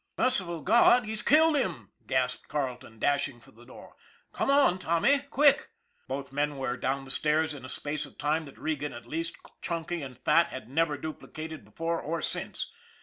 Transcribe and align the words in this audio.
"Merciful 0.17 0.61
God! 0.61 1.05
He's 1.05 1.21
killed 1.21 1.55
him!" 1.55 1.91
gasped 2.07 2.47
Carle 2.47 2.75
ton, 2.77 2.97
dashing 2.97 3.39
for 3.39 3.51
the 3.51 3.65
door." 3.67 3.95
Come 4.33 4.49
on, 4.49 4.79
Tommy. 4.79 5.19
Quick!" 5.29 5.69
Both 6.07 6.33
men 6.33 6.57
were 6.57 6.75
down 6.75 7.05
the 7.05 7.11
stairs 7.11 7.53
in 7.53 7.63
a 7.63 7.69
space 7.69 8.07
of 8.07 8.17
time 8.17 8.45
that 8.45 8.57
Regan, 8.57 8.93
at 8.93 9.05
least, 9.05 9.35
chunky 9.61 10.01
and 10.01 10.17
fat, 10.17 10.47
has 10.47 10.63
never 10.65 10.97
dupli 10.97 11.31
cated 11.33 11.63
before 11.63 12.01
or 12.01 12.19
since. 12.19 12.71